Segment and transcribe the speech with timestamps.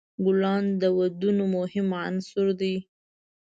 [0.25, 2.75] ګلان د ودونو مهم عنصر دی.